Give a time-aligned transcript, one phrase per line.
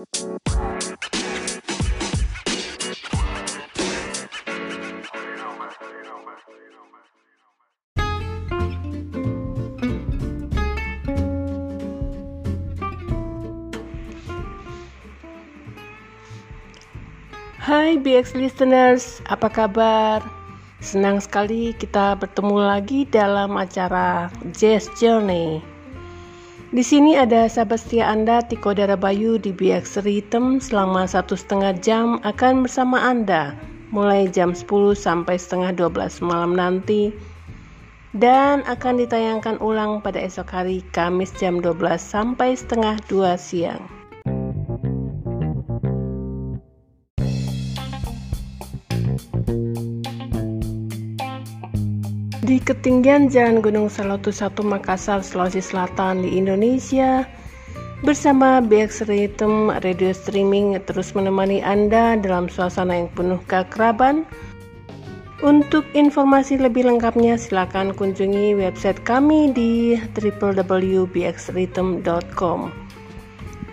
[0.00, 0.08] Hai
[18.00, 20.24] BX listeners, apa kabar?
[20.80, 25.79] Senang sekali kita bertemu lagi dalam acara Jazz Journey.
[26.70, 32.22] Di sini ada sahabat setia Anda Tiko Darabayu di BX Rhythm selama satu setengah jam
[32.22, 33.58] akan bersama Anda.
[33.90, 37.10] Mulai jam 10 sampai setengah 12 malam nanti.
[38.14, 43.99] Dan akan ditayangkan ulang pada esok hari Kamis jam 12 sampai setengah 2 siang.
[52.50, 57.22] Di ketinggian Jalan Gunung Salotu 1 Makassar, Sulawesi Selatan di Indonesia,
[58.02, 64.26] bersama BX Rhythm Radio Streaming terus menemani Anda dalam suasana yang penuh keakraban.
[65.46, 72.60] Untuk informasi lebih lengkapnya silakan kunjungi website kami di www.bxrhythm.com.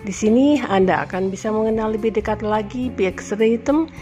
[0.00, 3.92] Di sini Anda akan bisa mengenal lebih dekat lagi BX Rhythm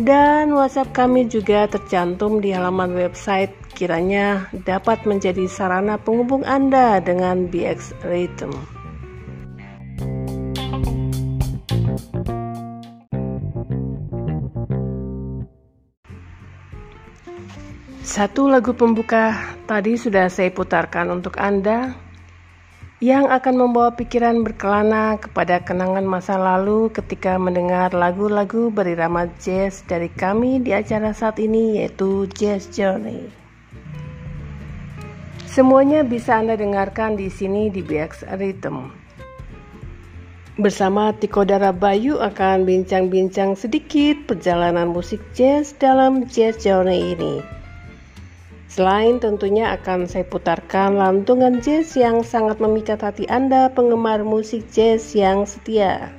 [0.00, 7.52] dan WhatsApp kami juga tercantum di halaman website kiranya dapat menjadi sarana penghubung Anda dengan
[7.52, 8.56] BX Rhythm.
[18.00, 19.36] Satu lagu pembuka
[19.68, 21.92] tadi sudah saya putarkan untuk Anda
[22.96, 30.08] yang akan membawa pikiran berkelana kepada kenangan masa lalu ketika mendengar lagu-lagu berirama jazz dari
[30.08, 33.45] kami di acara saat ini yaitu Jazz Journey.
[35.56, 38.92] Semuanya bisa Anda dengarkan di sini di BX Rhythm.
[40.60, 47.40] Bersama Tiko Dara Bayu akan bincang-bincang sedikit perjalanan musik jazz dalam Jazz Journey ini.
[48.68, 55.16] Selain tentunya akan saya putarkan lantungan jazz yang sangat memikat hati Anda penggemar musik jazz
[55.16, 56.12] yang setia.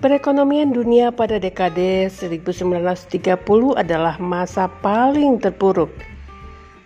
[0.00, 3.36] Perekonomian dunia pada dekade 1930
[3.76, 5.92] adalah masa paling terpuruk.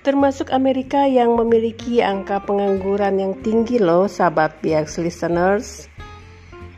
[0.02, 5.86] Termasuk Amerika yang memiliki angka pengangguran yang tinggi loh sahabat BX listeners.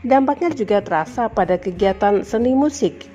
[0.05, 3.09] Dampaknya juga terasa pada kegiatan seni musik.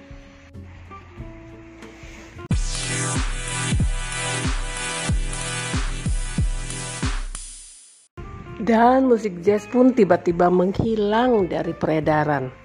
[8.58, 12.61] Dan musik jazz pun tiba-tiba menghilang dari peredaran.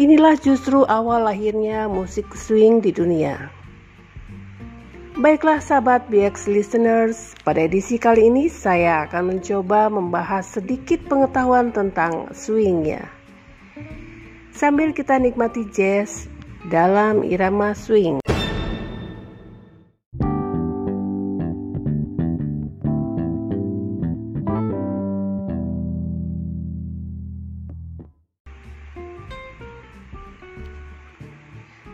[0.00, 3.52] Inilah justru awal lahirnya musik swing di dunia.
[5.20, 12.32] Baiklah sahabat BX listeners, pada edisi kali ini saya akan mencoba membahas sedikit pengetahuan tentang
[12.32, 13.20] swingnya
[14.60, 16.28] sambil kita nikmati jazz
[16.68, 18.19] dalam irama swing.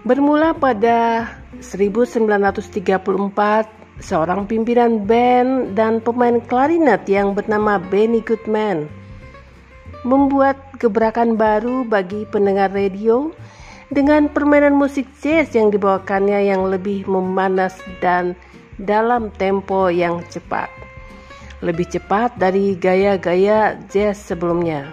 [0.06, 1.26] Bermula pada
[1.58, 2.30] 1934,
[3.98, 8.86] seorang pimpinan band dan pemain klarinet yang bernama Benny Goodman
[10.06, 13.34] membuat gebrakan baru bagi pendengar radio
[13.90, 18.38] dengan permainan musik jazz yang dibawakannya yang lebih memanas dan
[18.78, 20.70] dalam tempo yang cepat.
[21.66, 24.86] Lebih cepat dari gaya-gaya jazz sebelumnya.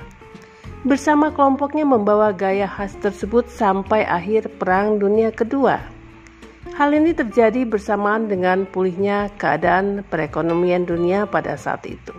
[0.83, 5.79] Bersama kelompoknya membawa gaya khas tersebut sampai akhir Perang Dunia Kedua.
[6.75, 12.11] Hal ini terjadi bersamaan dengan pulihnya keadaan perekonomian dunia pada saat itu.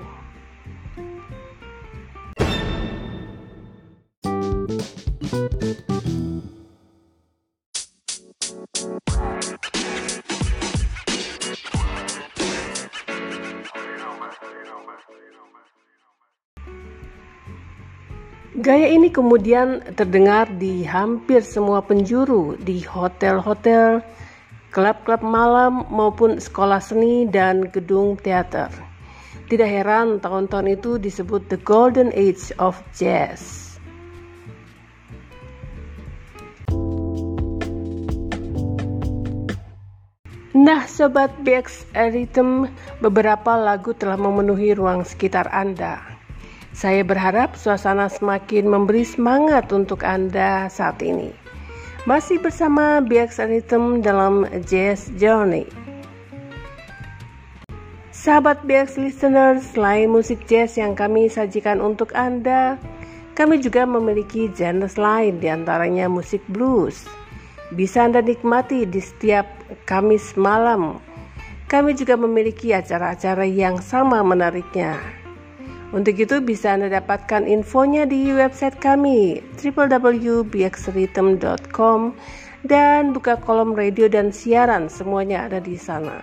[18.65, 24.01] Gaya ini kemudian terdengar di hampir semua penjuru, di hotel-hotel,
[24.73, 28.73] klub-klub malam maupun sekolah seni dan gedung teater.
[29.53, 33.77] Tidak heran tahun-tahun itu disebut the golden age of jazz.
[40.57, 42.73] Nah, sobat BX Rhythm,
[43.05, 46.14] beberapa lagu telah memenuhi ruang sekitar Anda.
[46.75, 51.31] Saya berharap suasana semakin memberi semangat untuk Anda saat ini.
[52.03, 55.71] Masih bersama BX Rhythm dalam Jazz Journey.
[58.11, 62.75] Sahabat BX listeners, selain musik jazz yang kami sajikan untuk Anda,
[63.39, 67.07] kami juga memiliki genre lain di antaranya musik blues.
[67.71, 69.47] Bisa Anda nikmati di setiap
[69.87, 70.99] Kamis malam.
[71.71, 75.24] Kami juga memiliki acara-acara yang sama menariknya.
[75.95, 82.01] Untuk itu bisa Anda dapatkan infonya di website kami www.bxrhythm.com
[82.67, 86.19] dan buka kolom radio dan siaran semuanya ada di sana.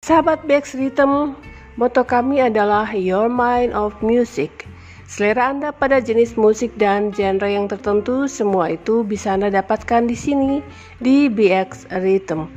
[0.00, 1.36] Sahabat Bex Rhythm,
[1.80, 4.68] Moto kami adalah Your Mind of Music.
[5.08, 10.12] Selera Anda pada jenis musik dan genre yang tertentu, semua itu bisa Anda dapatkan di
[10.12, 10.60] sini
[11.00, 12.52] di BX Rhythm.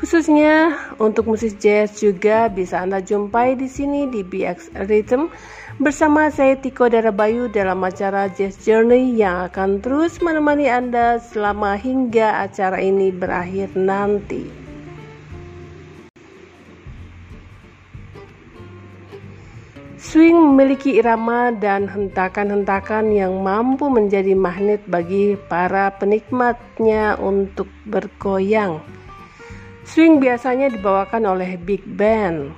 [0.00, 5.28] Khususnya untuk musik jazz juga bisa Anda jumpai di sini di BX Rhythm
[5.76, 12.40] bersama saya Tiko Darabayu dalam acara Jazz Journey yang akan terus menemani Anda selama hingga
[12.40, 14.61] acara ini berakhir nanti.
[20.02, 28.82] Swing memiliki irama dan hentakan-hentakan yang mampu menjadi magnet bagi para penikmatnya untuk bergoyang.
[29.86, 32.50] Swing biasanya dibawakan oleh big band.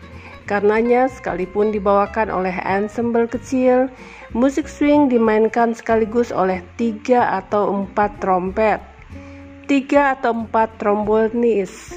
[0.48, 3.92] Karenanya, sekalipun dibawakan oleh ensemble kecil,
[4.32, 8.80] musik swing dimainkan sekaligus oleh tiga atau empat trompet,
[9.68, 11.92] tiga atau empat trombonis,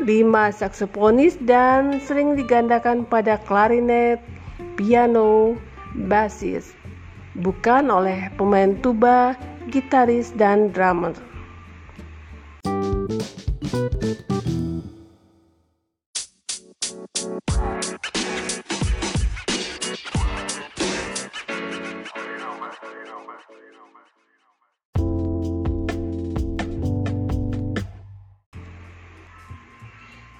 [0.00, 4.22] lima saksofonis dan sering digandakan pada klarinet,
[4.78, 5.58] piano,
[6.08, 6.72] bassis,
[7.42, 9.36] bukan oleh pemain tuba,
[9.68, 11.12] gitaris, dan drummer.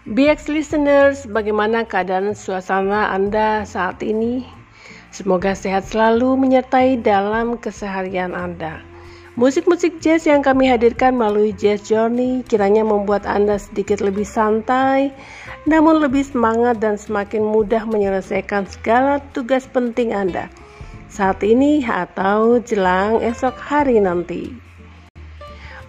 [0.02, 4.42] BX listeners, bagaimana keadaan suasana Anda saat ini?
[5.14, 8.82] Semoga sehat selalu menyertai dalam keseharian Anda.
[9.38, 15.14] Musik-musik jazz yang kami hadirkan melalui Jazz Journey kiranya membuat Anda sedikit lebih santai,
[15.70, 20.50] namun lebih semangat dan semakin mudah menyelesaikan segala tugas penting Anda
[21.14, 24.50] saat ini atau jelang esok hari nanti.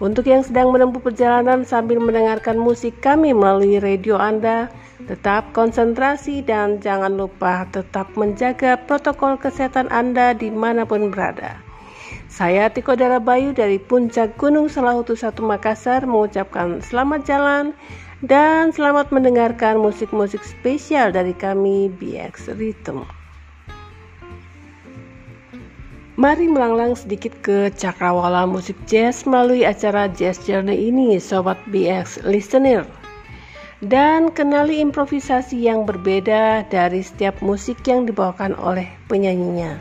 [0.02, 4.66] Untuk yang sedang menempuh perjalanan sambil mendengarkan musik kami melalui radio Anda,
[5.06, 11.62] tetap konsentrasi dan jangan lupa tetap menjaga protokol kesehatan Anda di mana pun berada.
[12.26, 17.64] Saya Tiko Darabayu dari Puncak Gunung Salahutu 1 Makassar mengucapkan selamat jalan
[18.26, 23.23] dan selamat mendengarkan musik-musik spesial dari kami BX Rhythm.
[26.14, 32.86] Mari melanglang sedikit ke cakrawala musik jazz melalui acara Jazz Journey ini, Sobat BX Listener.
[33.82, 39.74] Dan kenali improvisasi yang berbeda dari setiap musik yang dibawakan oleh penyanyinya.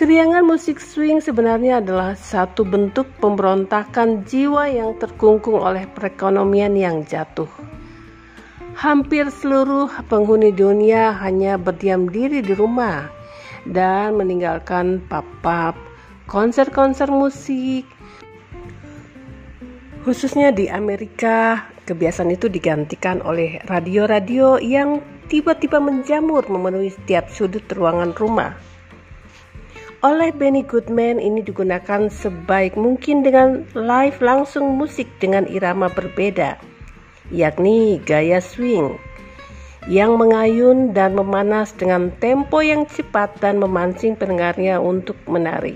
[0.00, 7.71] Keriangan musik swing sebenarnya adalah satu bentuk pemberontakan jiwa yang terkungkung oleh perekonomian yang jatuh
[8.72, 13.08] hampir seluruh penghuni dunia hanya berdiam diri di rumah
[13.68, 15.76] dan meninggalkan pub-pub,
[16.26, 17.86] konser-konser musik.
[20.02, 24.98] Khususnya di Amerika, kebiasaan itu digantikan oleh radio-radio yang
[25.30, 28.58] tiba-tiba menjamur memenuhi setiap sudut ruangan rumah.
[30.02, 36.71] Oleh Benny Goodman ini digunakan sebaik mungkin dengan live langsung musik dengan irama berbeda
[37.32, 39.00] yakni gaya swing
[39.90, 45.74] yang mengayun dan memanas dengan tempo yang cepat dan memancing pendengarnya untuk menari.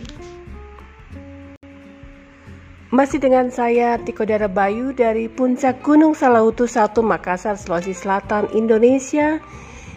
[2.94, 9.42] Masih dengan saya Tiko Dara Bayu dari Puncak Gunung Salahutu 1 Makassar, Sulawesi Selatan, Indonesia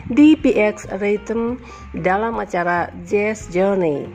[0.10, 1.62] di PX Rhythm
[1.94, 4.10] dalam acara Jazz Journey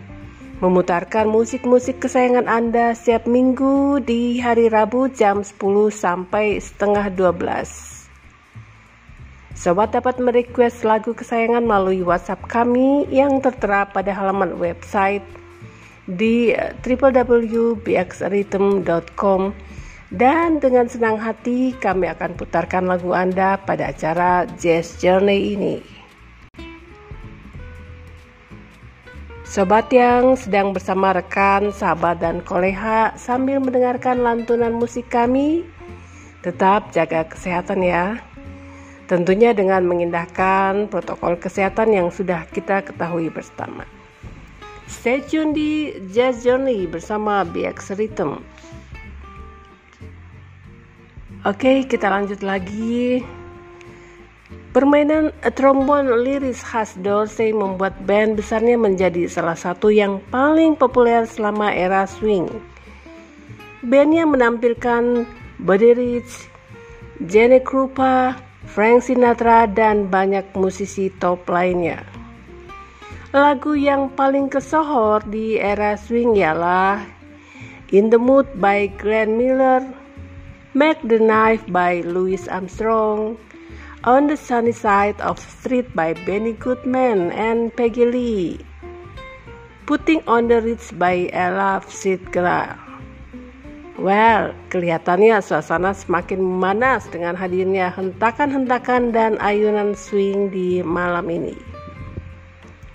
[0.65, 5.61] memutarkan musik-musik kesayangan Anda setiap minggu di hari Rabu jam 10
[5.93, 8.09] sampai setengah 12.
[9.53, 15.21] Sobat dapat merequest lagu kesayangan melalui WhatsApp kami yang tertera pada halaman website
[16.09, 19.53] di www.bxrhythm.com
[20.17, 25.94] dan dengan senang hati kami akan putarkan lagu Anda pada acara Jazz Journey ini.
[29.55, 35.63] Sobat yang sedang bersama rekan, sahabat, dan koleha sambil mendengarkan lantunan musik kami,
[36.43, 38.19] tetap jaga kesehatan ya.
[39.07, 43.87] Tentunya dengan mengindahkan protokol kesehatan yang sudah kita ketahui bersama.
[44.91, 48.43] Stay tune di Jazz Journey bersama BX Rhythm.
[51.47, 53.23] Oke, kita lanjut lagi.
[54.75, 61.71] Permainan trombon liris khas Dorsey membuat band besarnya menjadi salah satu yang paling populer selama
[61.71, 62.51] era swing.
[63.87, 65.31] Bandnya menampilkan
[65.63, 66.51] Buddy Rich,
[67.23, 68.35] Jenny Krupa,
[68.67, 72.03] Frank Sinatra, dan banyak musisi top lainnya.
[73.31, 76.99] Lagu yang paling kesohor di era swing ialah
[77.95, 79.87] In the Mood by Glenn Miller,
[80.75, 83.39] Make the Knife by Louis Armstrong,
[84.05, 88.61] On the Sunny Side of Street by Benny Goodman and Peggy Lee.
[89.89, 92.77] Putting on the Ritz by Ella Fitzgerald.
[93.97, 101.57] Well, kelihatannya suasana semakin memanas dengan hadirnya hentakan-hentakan dan ayunan swing di malam ini.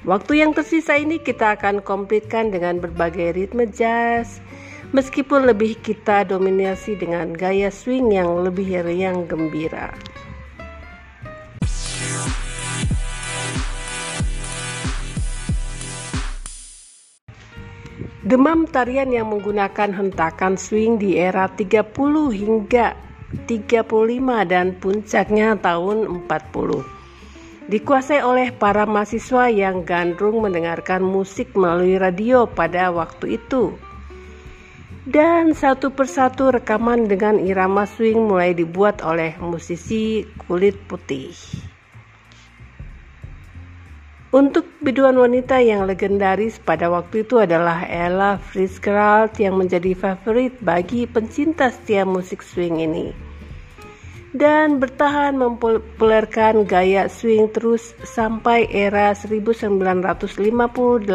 [0.06, 4.38] Waktu yang tersisa ini kita akan komplitkan dengan berbagai ritme jazz,
[4.94, 9.90] meskipun lebih kita dominasi dengan gaya swing yang lebih riang gembira.
[18.30, 21.98] Demam tarian yang menggunakan hentakan swing di era 30
[22.30, 22.94] hingga
[23.50, 23.90] 35
[24.46, 27.74] dan puncaknya tahun 40.
[27.74, 33.74] Dikuasai oleh para mahasiswa yang gandrung mendengarkan musik melalui radio pada waktu itu.
[35.10, 41.34] Dan satu persatu rekaman dengan irama swing mulai dibuat oleh musisi kulit putih.
[44.30, 51.10] Untuk biduan wanita yang legendaris pada waktu itu adalah Ella Fitzgerald yang menjadi favorit bagi
[51.10, 53.10] pencinta setia musik swing ini.
[54.30, 61.10] Dan bertahan mempopulerkan gaya swing terus sampai era 1958.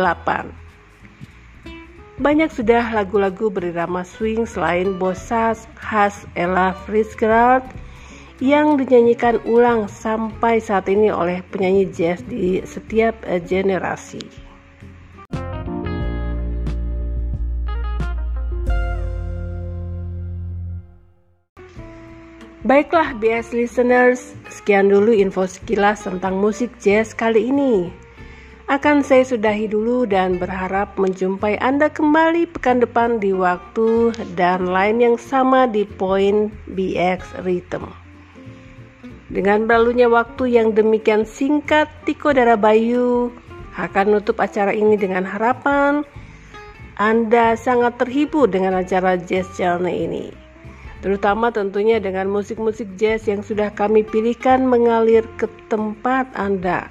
[2.18, 7.62] Banyak sudah lagu-lagu berirama swing selain Bossas khas Ella Fitzgerald
[8.42, 14.22] yang dinyanyikan ulang sampai saat ini oleh penyanyi jazz di setiap eh, generasi.
[22.64, 27.92] Baiklah BS listeners, sekian dulu info sekilas tentang musik jazz kali ini.
[28.72, 35.04] Akan saya sudahi dulu dan berharap menjumpai Anda kembali pekan depan di waktu dan lain
[35.04, 38.03] yang sama di Point BX Rhythm.
[39.32, 43.32] Dengan berlalunya waktu yang demikian singkat, Tiko Darabayu
[43.80, 46.04] akan menutup acara ini dengan harapan
[47.00, 50.30] Anda sangat terhibur dengan acara Jazz Channel ini.
[51.04, 56.88] Terutama tentunya dengan musik-musik jazz yang sudah kami pilihkan mengalir ke tempat Anda.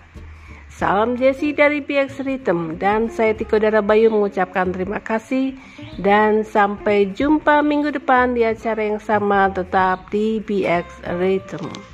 [0.70, 5.58] Salam Jesse dari PX Rhythm dan saya Tiko Darabayu mengucapkan terima kasih
[5.98, 10.86] dan sampai jumpa minggu depan di acara yang sama tetap di PX
[11.18, 11.93] Rhythm.